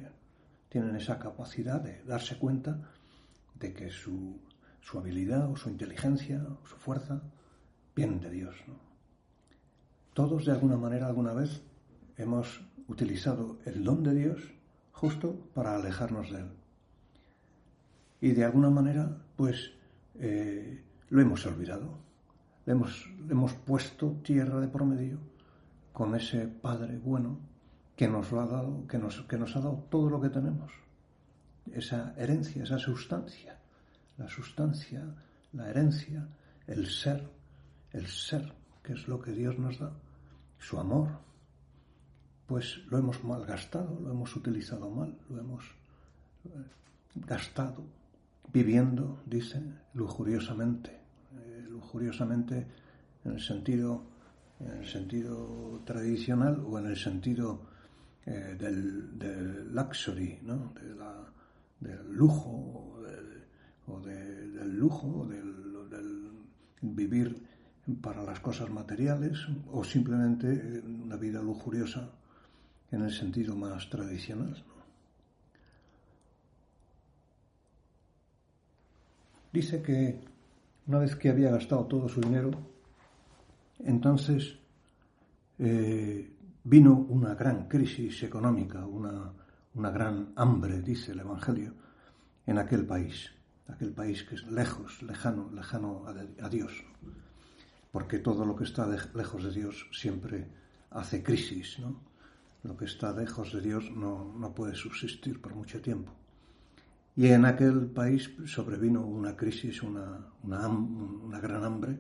tienen 0.70 0.96
esa 0.96 1.20
capacidad 1.20 1.82
de 1.82 2.02
darse 2.04 2.38
cuenta 2.38 2.80
de 3.56 3.74
que 3.74 3.90
su, 3.90 4.40
habilidad 4.94 5.50
o 5.52 5.56
su 5.56 5.70
inteligencia 5.70 6.46
o 6.64 6.66
su 6.66 6.78
fuerza 6.78 7.22
vienen 7.98 8.22
de 8.22 8.30
Dios. 8.30 8.56
Todos 10.14 10.46
de 10.46 10.52
alguna 10.52 10.78
manera 10.78 11.08
alguna 11.08 11.34
vez 11.34 11.64
hemos 12.16 12.62
utilizado 12.88 13.58
el 13.66 13.84
don 13.84 14.04
de 14.04 14.14
Dios 14.14 14.40
justo 14.92 15.50
para 15.56 15.76
alejarnos 15.76 16.32
de 16.32 16.42
Él. 16.42 16.50
Y 18.22 18.32
de 18.32 18.46
alguna 18.46 18.70
manera, 18.70 19.18
pues, 19.36 19.72
eh, 20.20 20.84
lo 21.10 21.22
hemos 21.22 21.46
olvidado. 21.48 21.98
Le 22.68 22.74
hemos, 22.74 23.10
hemos 23.30 23.54
puesto 23.54 24.12
tierra 24.24 24.60
de 24.60 24.68
promedio 24.68 25.18
con 25.92 26.14
ese 26.16 26.48
Padre 26.48 27.00
bueno 27.00 27.40
que 27.96 28.08
nos 28.08 28.32
lo 28.32 28.42
ha 28.42 28.46
dado, 28.46 28.86
que 28.88 29.00
nos, 29.00 29.22
que 29.22 29.38
nos 29.38 29.56
ha 29.56 29.60
dado 29.60 29.88
todo 29.90 30.10
lo 30.10 30.22
que 30.22 30.30
tenemos. 30.30 30.72
Esa 31.72 32.14
herencia, 32.16 32.64
esa 32.64 32.78
sustancia. 32.78 33.58
La 34.18 34.28
sustancia, 34.28 35.04
la 35.54 35.70
herencia, 35.70 36.28
el 36.68 36.88
ser, 36.88 37.37
el 37.98 38.08
ser, 38.08 38.54
que 38.84 38.94
es 38.94 39.08
lo 39.08 39.20
que 39.20 39.32
Dios 39.32 39.58
nos 39.58 39.80
da, 39.80 39.92
su 40.60 40.80
amor, 40.80 41.10
pues 42.46 42.80
lo 42.90 42.98
hemos 42.98 43.24
malgastado, 43.24 44.00
lo 44.00 44.12
hemos 44.12 44.36
utilizado 44.36 44.90
mal, 44.90 45.18
lo 45.30 45.40
hemos 45.40 45.66
eh, 46.46 46.50
gastado, 47.16 47.84
viviendo, 48.54 49.20
dice, 49.26 49.62
lujuriosamente, 49.94 50.92
eh, 51.38 51.66
lujuriosamente 51.70 52.68
en 53.26 53.34
el 53.34 53.42
sentido, 53.42 54.04
en 54.60 54.78
el 54.78 54.88
sentido 54.88 55.82
tradicional 55.86 56.64
o 56.66 56.80
en 56.80 56.86
el 56.86 56.98
sentido 56.98 57.62
eh, 58.26 58.56
del, 58.58 59.74
luxury, 59.74 60.40
¿no? 60.44 60.74
del 61.80 62.12
lujo, 62.14 62.94
o 63.88 64.00
del 64.00 64.78
lujo, 64.78 65.28
del, 65.30 65.90
del, 65.90 66.32
vivir 66.82 67.47
para 68.02 68.24
las 68.24 68.40
cosas 68.40 68.70
materiales, 68.70 69.48
o 69.72 69.84
simplemente 69.84 70.82
una 70.86 71.16
vida 71.16 71.42
lujuriosa 71.42 72.10
en 72.92 73.02
el 73.02 73.12
sentido 73.12 73.56
más 73.56 73.90
tradicional. 73.90 74.64
Dice 79.52 79.82
que 79.82 80.20
una 80.88 81.00
vez 81.00 81.16
que 81.16 81.30
había 81.30 81.52
gastado 81.52 81.86
todo 81.86 82.08
su 82.10 82.22
dinero, 82.22 82.52
entonces 83.80 84.60
eh, 85.60 86.32
vino 86.64 86.94
una 86.94 87.36
gran 87.36 87.68
crisis 87.68 88.24
económica, 88.24 88.86
una, 88.86 89.32
una 89.74 89.92
gran 89.92 90.34
hambre, 90.36 90.82
dice 90.82 91.12
el 91.12 91.20
Evangelio, 91.20 91.74
en 92.46 92.58
aquel 92.58 92.86
país, 92.86 93.32
aquel 93.68 93.94
país 93.94 94.24
que 94.24 94.36
es 94.36 94.48
lejos, 94.48 95.02
lejano, 95.04 95.50
lejano 95.52 96.06
a, 96.08 96.50
Dios, 96.50 96.84
porque 97.98 98.20
todo 98.20 98.46
lo 98.46 98.56
que 98.56 98.64
está 98.64 98.88
lejos 99.16 99.44
de 99.44 99.52
Dios 99.52 99.90
siempre 99.92 100.48
hace 100.92 101.24
crisis, 101.24 101.80
¿no? 101.80 102.00
Lo 102.62 102.78
que 102.78 102.86
está 102.86 103.12
lejos 103.12 103.52
de 103.54 103.60
Dios 103.60 103.90
no, 103.90 104.36
no 104.38 104.54
puede 104.54 104.76
subsistir 104.76 105.42
por 105.42 105.56
mucho 105.56 105.82
tiempo. 105.82 106.12
Y 107.16 107.26
en 107.30 107.44
aquel 107.46 107.88
país 107.88 108.30
sobrevino 108.46 109.02
una 109.02 109.36
crisis, 109.36 109.82
una, 109.82 110.28
una, 110.44 110.68
una 110.68 111.40
gran 111.40 111.64
hambre, 111.64 112.00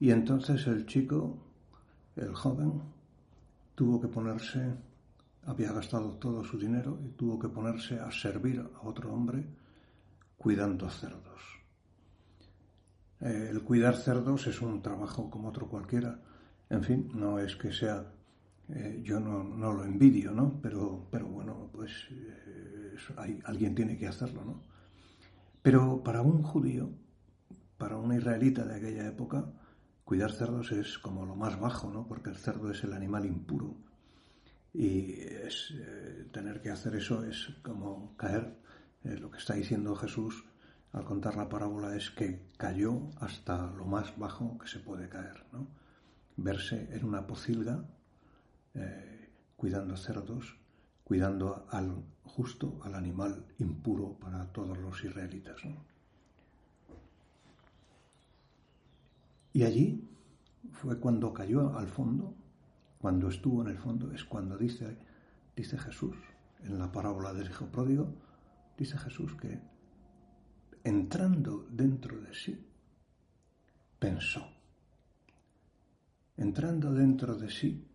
y 0.00 0.10
entonces 0.10 0.66
el 0.66 0.86
chico, 0.86 1.36
el 2.16 2.34
joven, 2.34 2.80
tuvo 3.74 4.00
que 4.00 4.08
ponerse, 4.08 4.72
había 5.44 5.70
gastado 5.72 6.12
todo 6.12 6.42
su 6.42 6.58
dinero 6.58 6.98
y 7.04 7.10
tuvo 7.10 7.38
que 7.38 7.50
ponerse 7.50 8.00
a 8.00 8.10
servir 8.10 8.58
a 8.60 8.88
otro 8.88 9.12
hombre 9.12 9.44
cuidando 10.38 10.88
cerdos. 10.88 11.57
Eh, 13.20 13.48
el 13.50 13.62
cuidar 13.62 13.96
cerdos 13.96 14.46
es 14.46 14.62
un 14.62 14.80
trabajo 14.82 15.30
como 15.30 15.48
otro 15.48 15.68
cualquiera. 15.68 16.20
En 16.70 16.82
fin, 16.84 17.10
no 17.14 17.38
es 17.38 17.56
que 17.56 17.72
sea, 17.72 18.12
eh, 18.68 19.00
yo 19.02 19.18
no, 19.18 19.72
lo 19.72 19.84
envidio, 19.84 20.32
¿no? 20.32 20.60
Pero, 20.62 21.08
pero 21.10 21.26
bueno, 21.26 21.70
pues 21.72 22.08
eh, 22.10 22.96
hay, 23.16 23.40
alguien 23.44 23.74
tiene 23.74 23.96
que 23.96 24.06
hacerlo, 24.06 24.44
¿no? 24.44 24.62
Pero 25.62 26.02
para 26.02 26.22
un 26.22 26.42
judío, 26.42 26.90
para 27.76 27.96
un 27.96 28.14
israelita 28.14 28.64
de 28.64 28.76
aquella 28.76 29.06
época, 29.06 29.52
cuidar 30.04 30.32
cerdos 30.32 30.72
es 30.72 30.98
como 30.98 31.26
lo 31.26 31.34
más 31.34 31.58
bajo, 31.58 31.90
¿no? 31.90 32.06
Porque 32.06 32.30
el 32.30 32.36
cerdo 32.36 32.70
es 32.70 32.84
el 32.84 32.92
animal 32.92 33.26
impuro. 33.26 33.76
Y 34.72 35.16
tener 36.30 36.60
que 36.60 36.70
hacer 36.70 36.94
eso 36.94 37.24
es 37.24 37.48
como 37.62 38.16
caer. 38.16 38.54
Lo 39.02 39.30
que 39.30 39.38
está 39.38 39.54
diciendo 39.54 39.96
Jesús 39.96 40.44
al 40.92 41.04
contar 41.04 41.36
la 41.36 41.48
parábola 41.48 41.94
es 41.96 42.10
que 42.10 42.46
cayó 42.56 43.10
hasta 43.20 43.70
lo 43.72 43.84
más 43.84 44.16
bajo 44.18 44.58
que 44.58 44.68
se 44.68 44.78
puede 44.78 45.08
caer. 45.08 45.44
Verse 46.36 46.88
en 46.92 47.04
una 47.04 47.26
pocilga, 47.26 47.84
eh, 48.74 49.30
cuidando 49.56 49.96
cerdos, 49.96 50.56
cuidando 51.04 51.66
al 51.70 52.04
justo, 52.24 52.80
al 52.82 52.94
animal 52.94 53.46
impuro 53.58 54.18
para 54.18 54.46
todos 54.52 54.78
los 54.78 55.04
israelitas. 55.04 55.60
Y 59.52 59.64
allí 59.64 60.08
fue 60.72 60.98
cuando 60.98 61.32
cayó 61.32 61.76
al 61.76 61.88
fondo, 61.88 62.34
cuando 62.98 63.28
estuvo 63.28 63.62
en 63.62 63.68
el 63.68 63.78
fondo, 63.78 64.12
es 64.12 64.24
cuando 64.24 64.56
dice, 64.56 64.96
dice 65.56 65.78
Jesús, 65.78 66.16
en 66.62 66.78
la 66.78 66.90
parábola 66.92 67.32
del 67.32 67.48
hijo 67.48 67.66
pródigo, 67.66 68.14
dice 68.76 68.98
Jesús 68.98 69.34
que 69.36 69.60
entrando 70.84 71.66
dentro 71.70 72.20
de 72.20 72.34
sí, 72.34 72.66
pensó. 73.98 74.46
Entrando 76.36 76.92
dentro 76.92 77.34
de 77.36 77.50
sí, 77.50 77.86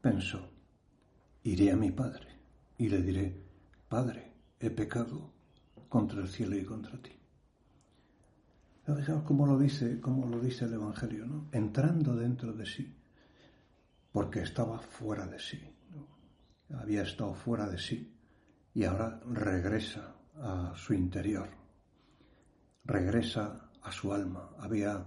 pensó, 0.00 0.50
iré 1.42 1.70
a 1.72 1.76
mi 1.76 1.90
Padre 1.90 2.28
y 2.78 2.88
le 2.88 3.02
diré, 3.02 3.36
Padre, 3.88 4.32
he 4.58 4.70
pecado 4.70 5.30
contra 5.88 6.20
el 6.20 6.28
cielo 6.28 6.56
y 6.56 6.64
contra 6.64 7.00
ti. 7.00 7.12
Fijaos 8.84 9.22
cómo 9.22 9.46
lo 9.46 9.58
dice, 9.58 10.00
cómo 10.00 10.26
lo 10.26 10.40
dice 10.40 10.64
el 10.64 10.74
Evangelio, 10.74 11.26
¿no? 11.26 11.48
Entrando 11.52 12.16
dentro 12.16 12.52
de 12.52 12.66
sí. 12.66 12.94
porque 14.12 14.42
estaba 14.42 14.78
fuera 14.78 15.26
de 15.26 15.38
sí. 15.38 15.60
Había 16.74 17.02
estado 17.02 17.34
fuera 17.34 17.68
de 17.68 17.78
sí 17.78 18.14
y 18.74 18.84
ahora 18.84 19.20
regresa 19.26 20.14
a 20.36 20.72
su 20.74 20.94
interior, 20.94 21.48
regresa 22.84 23.70
a 23.82 23.92
su 23.92 24.12
alma. 24.12 24.50
Había, 24.58 25.06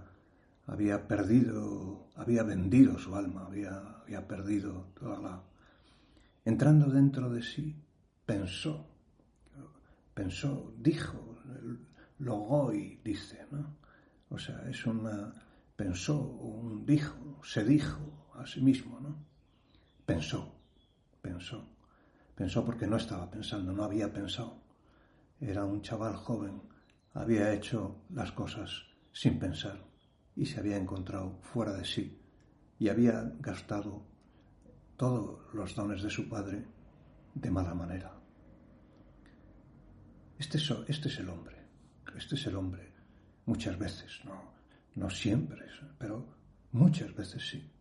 había 0.66 1.06
perdido, 1.06 2.08
había 2.14 2.42
vendido 2.42 2.98
su 2.98 3.14
alma, 3.14 3.46
había, 3.46 3.78
había 4.02 4.26
perdido 4.26 4.92
toda 4.98 5.18
la... 5.20 5.42
Entrando 6.44 6.86
dentro 6.86 7.30
de 7.30 7.42
sí, 7.42 7.74
pensó, 8.24 8.86
pensó, 10.14 10.72
dijo, 10.78 11.36
y 12.72 12.96
dice, 13.04 13.46
¿no? 13.50 13.76
O 14.30 14.38
sea, 14.38 14.62
es 14.68 14.86
una, 14.86 15.32
pensó, 15.76 16.20
un 16.20 16.84
dijo, 16.84 17.40
se 17.44 17.64
dijo 17.64 18.30
a 18.34 18.46
sí 18.46 18.60
mismo, 18.60 18.98
¿no? 19.00 19.16
Pensó, 20.04 20.54
pensó, 21.20 21.68
pensó 22.34 22.64
porque 22.64 22.86
no 22.86 22.96
estaba 22.96 23.30
pensando, 23.30 23.72
no 23.72 23.84
había 23.84 24.12
pensado. 24.12 24.62
Era 25.40 25.64
un 25.64 25.82
chaval 25.82 26.16
joven, 26.16 26.62
había 27.16 27.52
hecho 27.54 28.02
las 28.10 28.30
cosas 28.32 28.84
sin 29.10 29.38
pensar 29.38 29.82
y 30.36 30.44
se 30.44 30.60
había 30.60 30.76
encontrado 30.76 31.38
fuera 31.40 31.72
de 31.72 31.84
sí 31.84 32.20
y 32.78 32.88
había 32.88 33.32
gastado 33.40 34.06
todos 34.96 35.40
los 35.54 35.74
dones 35.74 36.02
de 36.02 36.10
su 36.10 36.28
padre 36.28 36.66
de 37.34 37.50
mala 37.50 37.74
manera. 37.74 38.12
Este 40.38 40.58
es, 40.58 40.70
este 40.88 41.08
es 41.08 41.18
el 41.18 41.30
hombre, 41.30 41.56
este 42.14 42.34
es 42.34 42.46
el 42.46 42.56
hombre, 42.56 42.92
muchas 43.46 43.78
veces, 43.78 44.20
no, 44.26 44.52
no 44.94 45.08
siempre, 45.08 45.64
pero 45.98 46.26
muchas 46.72 47.14
veces 47.14 47.48
sí. 47.48 47.72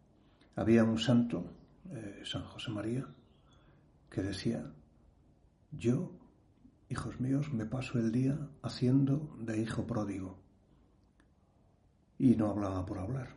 Había 0.55 0.85
un 0.85 0.97
santo, 0.97 1.51
eh, 1.91 2.21
San 2.23 2.43
José 2.45 2.71
María, 2.71 3.05
que 4.09 4.21
decía, 4.21 4.63
yo, 5.71 6.17
hijos 6.89 7.19
míos, 7.19 7.51
me 7.53 7.65
paso 7.65 7.99
el 7.99 8.11
día 8.11 8.37
haciendo 8.61 9.35
de 9.39 9.59
hijo 9.61 9.85
pródigo. 9.85 10.39
Y 12.17 12.35
no 12.35 12.49
hablaba 12.49 12.85
por 12.85 12.99
hablar. 12.99 13.35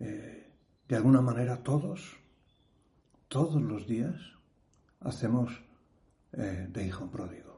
Eh, 0.00 0.52
de 0.88 0.96
alguna 0.96 1.20
manera 1.20 1.62
todos, 1.62 2.16
todos 3.28 3.60
los 3.60 3.86
días, 3.86 4.16
hacemos 5.00 5.62
eh, 6.32 6.68
de 6.70 6.86
hijo 6.86 7.10
pródigo. 7.10 7.48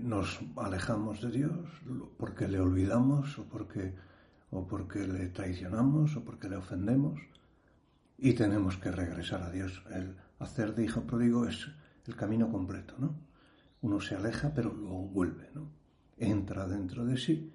nos 0.00 0.40
alejamos 0.56 1.20
de 1.20 1.30
Dios 1.30 1.68
porque 2.16 2.48
le 2.48 2.58
olvidamos 2.58 3.38
o 3.38 3.44
porque 3.44 3.92
o 4.54 4.66
porque 4.66 5.06
le 5.06 5.28
traicionamos 5.28 6.16
o 6.16 6.24
porque 6.24 6.48
le 6.48 6.56
ofendemos 6.56 7.20
y 8.16 8.34
tenemos 8.34 8.76
que 8.76 8.90
regresar 8.90 9.42
a 9.42 9.50
Dios. 9.50 9.82
El 9.90 10.16
hacer 10.38 10.74
de 10.74 10.84
hijo 10.84 11.02
pródigo 11.02 11.46
es 11.46 11.68
el 12.06 12.16
camino 12.16 12.50
completo, 12.50 12.94
¿no? 12.98 13.14
Uno 13.82 14.00
se 14.00 14.14
aleja 14.14 14.52
pero 14.54 14.72
luego 14.72 15.08
vuelve, 15.08 15.50
¿no? 15.54 15.70
Entra 16.16 16.66
dentro 16.66 17.04
de 17.04 17.16
sí, 17.16 17.52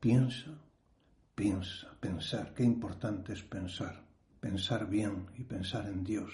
piensa, 0.00 0.58
piensa, 1.34 1.94
pensar. 2.00 2.54
Qué 2.54 2.64
importante 2.64 3.32
es 3.32 3.42
pensar, 3.42 4.04
pensar 4.40 4.88
bien 4.88 5.26
y 5.36 5.44
pensar 5.44 5.86
en 5.86 6.04
Dios. 6.04 6.32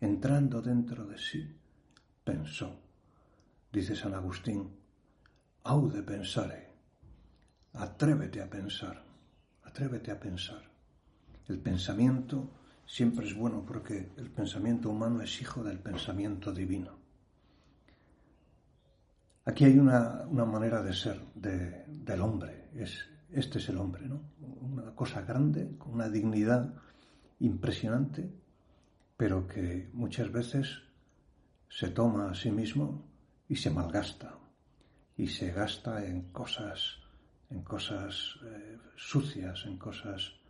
Entrando 0.00 0.60
dentro 0.62 1.06
de 1.06 1.18
sí, 1.18 1.56
pensó. 2.24 2.80
Dice 3.72 3.94
San 3.94 4.14
Agustín, 4.14 4.68
aude 5.64 6.02
pensare 6.02 6.72
Atrévete 7.74 8.42
a 8.42 8.50
pensar, 8.50 9.02
atrévete 9.64 10.10
a 10.10 10.20
pensar. 10.20 10.62
El 11.48 11.58
pensamiento 11.58 12.50
siempre 12.92 13.26
es 13.26 13.34
bueno 13.34 13.64
porque 13.66 14.10
el 14.18 14.30
pensamiento 14.30 14.90
humano 14.90 15.22
es 15.22 15.40
hijo 15.40 15.64
del 15.64 15.78
pensamiento 15.78 16.52
divino. 16.52 16.98
Aquí 19.46 19.64
hay 19.64 19.78
una, 19.78 20.26
manera 20.30 20.82
de 20.82 20.92
ser 20.92 21.18
del 21.32 22.20
hombre, 22.20 22.68
es, 22.74 23.08
este 23.30 23.60
es 23.60 23.68
el 23.70 23.78
hombre, 23.78 24.06
¿no? 24.06 24.20
Una 24.60 24.94
cosa 24.94 25.22
grande, 25.22 25.74
con 25.78 25.94
una 25.94 26.10
dignidad 26.10 26.74
impresionante, 27.40 28.30
pero 29.16 29.46
que 29.46 29.88
muchas 29.94 30.30
veces 30.30 30.82
se 31.70 31.88
toma 31.88 32.30
a 32.30 32.34
sí 32.34 32.50
mismo 32.50 33.06
y 33.48 33.56
se 33.56 33.70
malgasta, 33.70 34.36
y 35.16 35.28
se 35.28 35.50
gasta 35.50 36.04
en 36.04 36.30
cosas 36.30 36.98
en 37.48 37.62
cosas 37.62 38.38
eh, 38.44 38.78
sucias, 38.96 39.64
en 39.66 39.76
cosas 39.76 40.41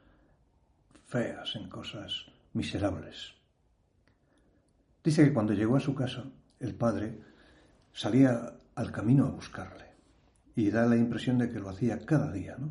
feas, 1.13 1.57
en 1.57 1.69
cosas 1.69 2.25
miserables. 2.55 3.35
Dice 5.05 5.27
que 5.27 5.35
cuando 5.35 5.53
llegó 5.53 5.77
a 5.77 5.81
su 5.81 5.95
casa, 5.95 6.25
el 6.59 6.75
padre 6.75 7.21
salía 7.93 8.55
al 8.75 8.93
camino 8.93 9.27
a 9.27 9.31
buscarle 9.31 9.91
y 10.57 10.71
da 10.71 10.87
la 10.87 10.97
impresión 10.97 11.37
de 11.37 11.51
que 11.51 11.61
lo 11.61 11.69
hacía 11.69 12.07
cada 12.07 12.33
día, 12.33 12.57
¿no? 12.59 12.71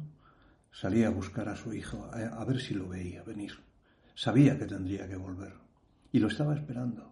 Salía 0.72 1.10
a 1.10 1.12
buscar 1.12 1.50
a 1.50 1.56
su 1.56 1.72
hijo, 1.72 2.10
a, 2.12 2.44
ver 2.46 2.60
si 2.60 2.74
lo 2.74 2.88
veía 2.88 3.22
venir. 3.22 3.60
Sabía 4.16 4.58
que 4.58 4.66
tendría 4.66 5.08
que 5.08 5.18
volver 5.18 5.54
y 6.12 6.18
lo 6.18 6.28
estaba 6.28 6.56
esperando. 6.56 7.12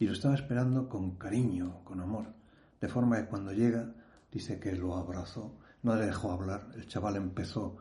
Y 0.00 0.06
lo 0.06 0.12
estaba 0.12 0.34
esperando 0.34 0.88
con 0.88 1.12
cariño, 1.12 1.84
con 1.84 2.00
amor, 2.00 2.34
de 2.80 2.88
forma 2.88 3.18
que 3.18 3.28
cuando 3.28 3.52
llega, 3.52 3.92
dice 4.32 4.58
que 4.58 4.72
lo 4.74 4.96
abrazó 4.96 5.56
no 5.82 5.94
le 5.94 6.06
dejó 6.06 6.32
hablar. 6.32 6.66
El 6.74 6.88
chaval 6.88 7.14
empezó, 7.14 7.76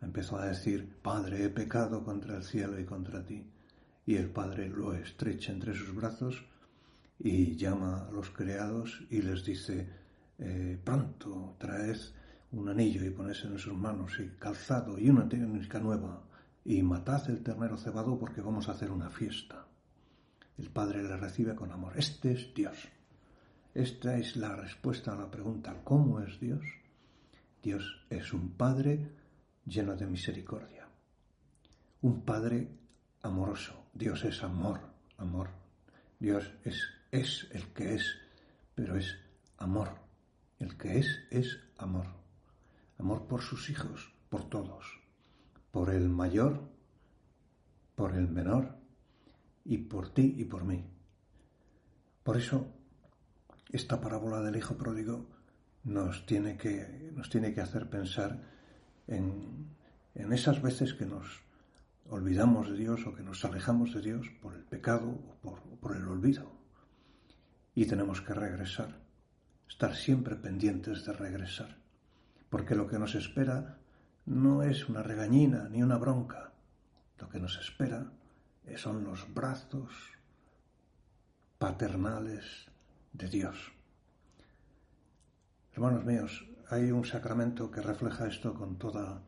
empezó 0.00 0.38
a 0.38 0.46
decir, 0.46 0.96
Padre, 1.02 1.44
he 1.44 1.48
pecado 1.48 2.04
contra 2.04 2.36
el 2.36 2.44
cielo 2.44 2.78
y 2.78 2.84
contra 2.84 3.24
ti. 3.24 3.46
Y 4.06 4.16
el 4.16 4.30
padre 4.30 4.68
lo 4.68 4.94
estrecha 4.94 5.52
entre 5.52 5.74
sus 5.74 5.94
brazos 5.94 6.44
y 7.18 7.56
llama 7.56 8.06
a 8.06 8.10
los 8.12 8.30
criados 8.30 9.02
y 9.10 9.20
les 9.22 9.44
dice, 9.44 9.88
eh, 10.38 10.78
pronto 10.84 11.56
traed 11.58 11.98
un 12.52 12.68
anillo 12.68 13.04
y 13.04 13.10
ponedse 13.10 13.48
en 13.48 13.58
sus 13.58 13.74
manos 13.74 14.20
y 14.20 14.28
calzado 14.38 14.98
y 14.98 15.10
una 15.10 15.28
técnica 15.28 15.80
nueva 15.80 16.22
y 16.64 16.82
matad 16.82 17.28
el 17.28 17.42
ternero 17.42 17.76
cebado 17.76 18.18
porque 18.18 18.40
vamos 18.40 18.68
a 18.68 18.72
hacer 18.72 18.92
una 18.92 19.10
fiesta. 19.10 19.66
El 20.56 20.70
padre 20.70 21.02
le 21.02 21.16
recibe 21.16 21.54
con 21.54 21.72
amor. 21.72 21.94
Este 21.96 22.32
es 22.32 22.54
Dios. 22.54 22.88
Esta 23.74 24.16
es 24.16 24.36
la 24.36 24.56
respuesta 24.56 25.12
a 25.12 25.16
la 25.16 25.30
pregunta, 25.30 25.82
¿cómo 25.84 26.20
es 26.20 26.40
Dios? 26.40 26.64
Dios 27.62 28.06
es 28.08 28.32
un 28.32 28.50
Padre 28.50 29.10
lleno 29.66 29.96
de 29.96 30.06
misericordia, 30.06 30.88
un 32.02 32.22
Padre 32.22 32.68
amoroso. 33.22 33.90
Dios 33.92 34.24
es 34.24 34.42
amor, 34.42 34.80
amor. 35.18 35.50
Dios 36.18 36.52
es, 36.64 36.80
es 37.10 37.48
el 37.50 37.72
que 37.72 37.94
es, 37.94 38.18
pero 38.74 38.96
es 38.96 39.16
amor. 39.58 39.90
El 40.58 40.76
que 40.78 40.98
es 40.98 41.24
es 41.30 41.58
amor. 41.76 42.06
Amor 42.98 43.26
por 43.26 43.42
sus 43.42 43.68
hijos, 43.68 44.12
por 44.30 44.48
todos, 44.48 45.02
por 45.70 45.90
el 45.90 46.08
mayor, 46.08 46.70
por 47.94 48.14
el 48.14 48.28
menor 48.28 48.76
y 49.64 49.78
por 49.78 50.14
ti 50.14 50.34
y 50.38 50.44
por 50.44 50.64
mí. 50.64 50.84
Por 52.22 52.36
eso, 52.36 52.72
esta 53.70 54.00
parábola 54.00 54.40
del 54.40 54.56
Hijo 54.56 54.76
Pródigo 54.76 55.26
nos 55.84 56.24
tiene 56.26 56.56
que, 56.56 57.10
nos 57.14 57.28
tiene 57.28 57.52
que 57.52 57.60
hacer 57.60 57.88
pensar 57.90 58.55
en, 59.06 59.76
esas 60.14 60.62
veces 60.62 60.94
que 60.94 61.06
nos 61.06 61.42
olvidamos 62.08 62.70
de 62.70 62.76
Dios 62.76 63.06
o 63.06 63.14
que 63.14 63.22
nos 63.22 63.44
alejamos 63.44 63.94
de 63.94 64.00
Dios 64.00 64.26
por 64.40 64.54
el 64.54 64.64
pecado 64.64 65.18
o 65.42 65.56
por, 65.80 65.96
el 65.96 66.06
olvido. 66.08 66.52
Y 67.74 67.86
tenemos 67.86 68.22
que 68.22 68.32
regresar, 68.32 69.00
estar 69.68 69.94
siempre 69.94 70.36
pendientes 70.36 71.04
de 71.04 71.12
regresar, 71.12 71.76
porque 72.48 72.74
lo 72.74 72.88
que 72.88 72.98
nos 72.98 73.14
espera 73.14 73.78
no 74.24 74.62
es 74.62 74.88
una 74.88 75.02
regañina 75.02 75.68
ni 75.68 75.82
una 75.82 75.98
bronca, 75.98 76.52
lo 77.18 77.28
que 77.28 77.38
nos 77.38 77.58
espera 77.58 78.12
son 78.76 79.04
los 79.04 79.32
brazos 79.32 79.92
paternales 81.58 82.66
de 83.12 83.28
Dios. 83.28 83.72
Hermanos 85.72 86.04
míos, 86.04 86.46
hay 86.68 86.90
un 86.90 87.04
sacramento 87.04 87.70
que 87.70 87.80
refleja 87.80 88.26
esto 88.26 88.52
con 88.54 88.76
toda, 88.76 89.22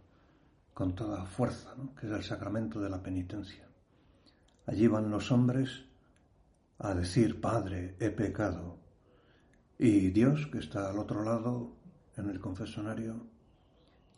con 0.75 0.95
toda 0.95 1.25
fuerza, 1.25 1.75
que 1.99 2.07
es 2.07 2.13
el 2.13 2.25
sacramento 2.25 2.81
de 2.81 2.91
la 2.91 3.03
penitencia. 3.03 3.67
Allí 4.67 4.87
van 4.89 5.11
los 5.11 5.31
hombres 5.31 5.85
a 6.79 6.95
decir, 6.95 7.41
Padre, 7.41 7.97
he 8.01 8.11
pecado. 8.11 8.79
Y 9.79 10.11
Dios, 10.11 10.49
que 10.51 10.59
está 10.59 10.91
al 10.91 10.99
otro 10.99 11.23
lado, 11.23 11.77
en 12.17 12.29
el 12.29 12.41
confesonario, 12.41 13.27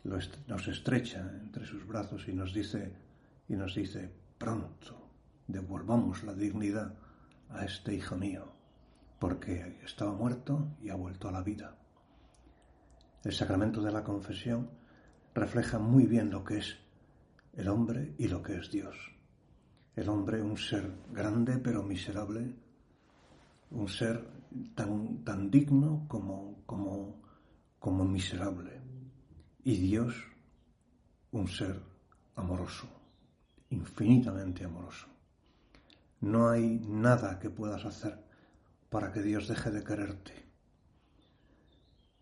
nos 0.03 0.67
estrecha 0.67 1.31
entre 1.41 1.65
sus 1.65 1.85
brazos 1.85 2.27
y 2.27 2.33
nos 2.33 2.53
dice, 2.53 2.91
y 3.47 3.55
nos 3.55 3.75
dice, 3.75 4.11
pronto, 4.39 5.09
devolvamos 5.47 6.23
la 6.23 6.33
dignidad 6.33 6.95
a 7.49 7.65
este 7.65 7.93
hijo 7.93 8.15
mío, 8.15 8.51
porque 9.19 9.79
estaba 9.85 10.13
muerto 10.13 10.75
y 10.81 10.89
ha 10.89 10.95
vuelto 10.95 11.29
a 11.29 11.31
la 11.31 11.43
vida. 11.43 11.80
El 13.23 13.33
sacramento 13.33 13.81
de 13.81 13.91
la 13.91 14.03
confesión 14.03 14.69
refleja 15.33 15.77
muy 15.77 16.05
bien 16.05 16.31
lo 16.31 16.43
que 16.43 16.57
es 16.57 16.77
el 17.53 17.67
hombre 17.67 18.15
y 18.17 18.27
lo 18.27 18.41
que 18.41 18.57
es 18.57 18.71
Dios. 18.71 18.95
El 19.95 20.09
hombre 20.09 20.41
un 20.41 20.57
ser 20.57 20.91
grande 21.11 21.57
pero 21.57 21.83
miserable, 21.83 22.55
un 23.71 23.87
ser 23.87 24.27
tan, 24.73 25.23
tan 25.23 25.51
digno 25.51 26.05
como, 26.07 26.63
como, 26.65 27.21
como 27.79 28.05
miserable. 28.05 28.81
Y 29.63 29.75
Dios 29.77 30.15
un 31.31 31.47
ser 31.47 31.79
amoroso, 32.35 32.87
infinitamente 33.69 34.65
amoroso. 34.65 35.07
No 36.21 36.49
hay 36.49 36.79
nada 36.87 37.39
que 37.39 37.49
puedas 37.49 37.85
hacer 37.85 38.19
para 38.89 39.11
que 39.11 39.21
Dios 39.21 39.47
deje 39.47 39.71
de 39.71 39.83
quererte. 39.83 40.50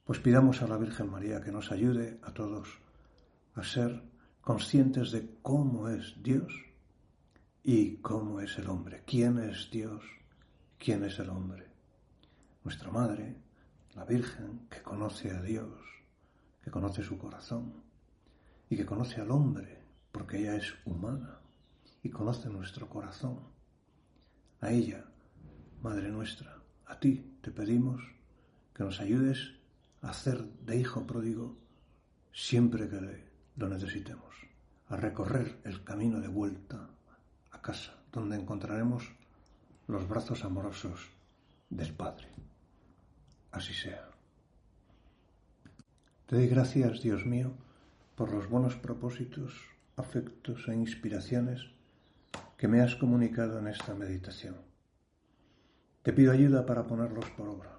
Pues 0.10 0.22
pidamos 0.22 0.64
a 0.64 0.68
la 0.68 0.78
Virgen 0.78 1.12
María 1.12 1.40
que 1.40 1.52
nos 1.52 1.72
ayude 1.72 2.18
a 2.24 2.34
todos 2.34 2.80
a 3.54 3.64
ser 3.64 4.02
conscientes 4.42 5.12
de 5.12 5.38
cómo 5.44 5.88
es 5.88 6.16
Dios 6.24 6.52
y 7.62 7.98
cómo 7.98 8.42
es 8.42 8.58
el 8.58 8.70
hombre, 8.70 9.04
quién 9.06 9.38
es 9.38 9.70
Dios, 9.70 10.04
quién 10.80 11.04
es 11.04 11.20
el 11.20 11.30
hombre. 11.30 11.68
Nuestra 12.64 12.90
Madre, 12.90 13.36
la 13.94 14.04
Virgen, 14.04 14.68
que 14.68 14.82
conoce 14.82 15.30
a 15.30 15.44
Dios, 15.44 15.78
que 16.64 16.72
conoce 16.72 17.04
su 17.04 17.20
corazón 17.20 17.84
y 18.68 18.78
que 18.78 18.88
conoce 18.88 19.22
al 19.22 19.30
hombre, 19.30 19.84
porque 20.12 20.40
ella 20.40 20.56
es 20.56 20.74
humana 20.86 21.40
y 22.02 22.10
conoce 22.10 22.50
nuestro 22.50 22.90
corazón. 22.90 23.42
A 24.62 24.72
ella, 24.72 25.06
Madre 25.84 26.10
nuestra, 26.10 26.64
a 26.88 27.00
ti 27.00 27.38
te 27.44 27.52
pedimos 27.52 28.02
que 28.74 28.84
nos 28.84 29.00
ayudes 29.02 29.59
hacer 30.02 30.44
de 30.66 30.78
hijo 30.78 31.06
pródigo 31.06 31.58
siempre 32.34 32.88
que 32.90 33.24
lo 33.56 33.70
necesitemos 33.70 34.36
a 34.88 34.96
recorrer 34.96 35.60
el 35.64 35.84
camino 35.84 36.20
de 36.20 36.28
vuelta 36.28 36.90
a 37.52 37.62
casa, 37.62 37.94
donde 38.12 38.38
encontraremos 38.38 39.12
los 39.88 40.08
brazos 40.08 40.44
amorosos 40.44 41.10
del 41.70 41.94
Padre. 41.94 42.28
Así 43.52 43.74
sea. 43.74 44.10
Te 46.28 46.36
doy 46.36 46.48
gracias, 46.48 47.02
Dios 47.02 47.26
mío, 47.26 47.52
por 48.16 48.32
los 48.32 48.50
buenos 48.50 48.76
propósitos, 48.76 49.54
afectos 49.96 50.68
e 50.68 50.76
inspiraciones 50.76 51.72
que 52.58 52.68
me 52.68 52.82
has 52.82 52.96
comunicado 52.96 53.60
en 53.60 53.68
esta 53.68 53.96
meditación. 53.96 54.56
Te 56.04 56.14
pido 56.14 56.32
ayuda 56.32 56.66
para 56.66 56.86
ponerlos 56.86 57.30
por 57.32 57.48
obra. 57.48 57.79